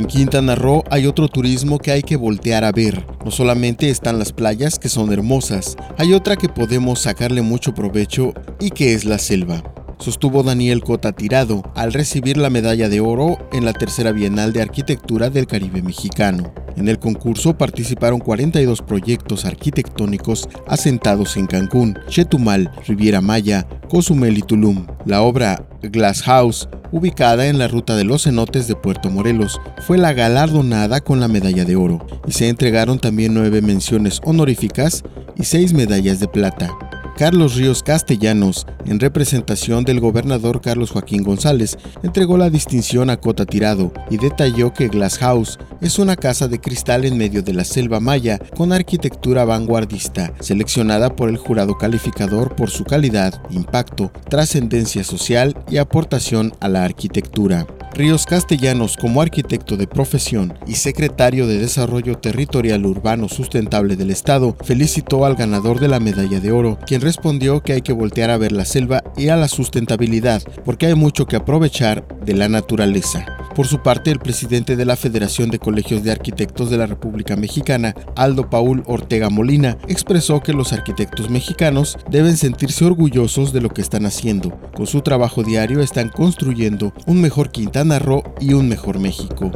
En 0.00 0.06
Quintana 0.06 0.54
Roo 0.54 0.82
hay 0.90 1.06
otro 1.06 1.28
turismo 1.28 1.78
que 1.78 1.90
hay 1.90 2.02
que 2.02 2.16
voltear 2.16 2.64
a 2.64 2.72
ver. 2.72 3.04
No 3.22 3.30
solamente 3.30 3.90
están 3.90 4.18
las 4.18 4.32
playas 4.32 4.78
que 4.78 4.88
son 4.88 5.12
hermosas, 5.12 5.76
hay 5.98 6.14
otra 6.14 6.36
que 6.36 6.48
podemos 6.48 7.00
sacarle 7.00 7.42
mucho 7.42 7.74
provecho 7.74 8.32
y 8.58 8.70
que 8.70 8.94
es 8.94 9.04
la 9.04 9.18
selva 9.18 9.62
sostuvo 10.00 10.42
Daniel 10.42 10.82
Cota 10.82 11.12
Tirado 11.12 11.62
al 11.74 11.92
recibir 11.92 12.36
la 12.36 12.50
medalla 12.50 12.88
de 12.88 13.00
oro 13.00 13.38
en 13.52 13.64
la 13.64 13.72
tercera 13.72 14.12
Bienal 14.12 14.52
de 14.52 14.62
Arquitectura 14.62 15.30
del 15.30 15.46
Caribe 15.46 15.82
Mexicano. 15.82 16.52
En 16.76 16.88
el 16.88 16.98
concurso 16.98 17.58
participaron 17.58 18.20
42 18.20 18.80
proyectos 18.80 19.44
arquitectónicos 19.44 20.48
asentados 20.66 21.36
en 21.36 21.46
Cancún, 21.46 21.98
Chetumal, 22.08 22.70
Riviera 22.86 23.20
Maya, 23.20 23.66
Cozumel 23.88 24.38
y 24.38 24.42
Tulum. 24.42 24.86
La 25.04 25.22
obra 25.22 25.66
Glass 25.82 26.22
House, 26.22 26.68
ubicada 26.92 27.46
en 27.46 27.58
la 27.58 27.68
ruta 27.68 27.96
de 27.96 28.04
los 28.04 28.24
cenotes 28.24 28.68
de 28.68 28.76
Puerto 28.76 29.10
Morelos, 29.10 29.60
fue 29.86 29.98
la 29.98 30.12
galardonada 30.12 31.00
con 31.00 31.20
la 31.20 31.28
medalla 31.28 31.64
de 31.64 31.76
oro 31.76 32.04
y 32.26 32.32
se 32.32 32.48
entregaron 32.48 32.98
también 32.98 33.34
nueve 33.34 33.62
menciones 33.62 34.20
honoríficas 34.24 35.04
y 35.36 35.44
seis 35.44 35.72
medallas 35.72 36.20
de 36.20 36.28
plata. 36.28 36.89
Carlos 37.20 37.54
Ríos 37.56 37.82
Castellanos, 37.82 38.66
en 38.86 38.98
representación 38.98 39.84
del 39.84 40.00
gobernador 40.00 40.62
Carlos 40.62 40.90
Joaquín 40.90 41.22
González, 41.22 41.76
entregó 42.02 42.38
la 42.38 42.48
distinción 42.48 43.10
a 43.10 43.18
Cota 43.18 43.44
Tirado 43.44 43.92
y 44.08 44.16
detalló 44.16 44.72
que 44.72 44.88
Glass 44.88 45.18
House 45.18 45.58
es 45.82 45.98
una 45.98 46.16
casa 46.16 46.48
de 46.48 46.62
cristal 46.62 47.04
en 47.04 47.18
medio 47.18 47.42
de 47.42 47.52
la 47.52 47.64
selva 47.64 48.00
maya 48.00 48.38
con 48.56 48.72
arquitectura 48.72 49.44
vanguardista, 49.44 50.32
seleccionada 50.40 51.14
por 51.14 51.28
el 51.28 51.36
jurado 51.36 51.76
calificador 51.76 52.56
por 52.56 52.70
su 52.70 52.84
calidad, 52.84 53.42
impacto, 53.50 54.10
trascendencia 54.30 55.04
social 55.04 55.54
y 55.68 55.76
aportación 55.76 56.54
a 56.58 56.68
la 56.68 56.84
arquitectura. 56.84 57.66
Ríos 57.92 58.24
Castellanos, 58.26 58.96
como 58.96 59.20
arquitecto 59.20 59.76
de 59.76 59.86
profesión 59.86 60.54
y 60.66 60.74
secretario 60.74 61.46
de 61.46 61.58
Desarrollo 61.58 62.18
Territorial 62.18 62.86
Urbano 62.86 63.28
Sustentable 63.28 63.96
del 63.96 64.10
Estado, 64.10 64.56
felicitó 64.64 65.24
al 65.24 65.34
ganador 65.34 65.80
de 65.80 65.88
la 65.88 66.00
medalla 66.00 66.40
de 66.40 66.52
oro, 66.52 66.78
quien 66.86 67.00
respondió 67.00 67.62
que 67.62 67.74
hay 67.74 67.82
que 67.82 67.92
voltear 67.92 68.30
a 68.30 68.38
ver 68.38 68.52
la 68.52 68.64
selva 68.64 69.02
y 69.16 69.28
a 69.28 69.36
la 69.36 69.48
sustentabilidad, 69.48 70.42
porque 70.64 70.86
hay 70.86 70.94
mucho 70.94 71.26
que 71.26 71.36
aprovechar 71.36 72.06
de 72.24 72.34
la 72.34 72.48
naturaleza. 72.48 73.39
Por 73.60 73.66
su 73.66 73.82
parte, 73.82 74.10
el 74.10 74.18
presidente 74.18 74.74
de 74.74 74.86
la 74.86 74.96
Federación 74.96 75.50
de 75.50 75.58
Colegios 75.58 76.02
de 76.02 76.10
Arquitectos 76.10 76.70
de 76.70 76.78
la 76.78 76.86
República 76.86 77.36
Mexicana, 77.36 77.94
Aldo 78.16 78.48
Paul 78.48 78.82
Ortega 78.86 79.28
Molina, 79.28 79.76
expresó 79.86 80.40
que 80.40 80.54
los 80.54 80.72
arquitectos 80.72 81.28
mexicanos 81.28 81.98
deben 82.08 82.38
sentirse 82.38 82.86
orgullosos 82.86 83.52
de 83.52 83.60
lo 83.60 83.68
que 83.68 83.82
están 83.82 84.06
haciendo. 84.06 84.58
Con 84.74 84.86
su 84.86 85.02
trabajo 85.02 85.42
diario 85.42 85.80
están 85.80 86.08
construyendo 86.08 86.94
un 87.04 87.20
mejor 87.20 87.50
Quintana 87.50 87.98
Roo 87.98 88.22
y 88.40 88.54
un 88.54 88.66
mejor 88.66 88.98
México. 88.98 89.52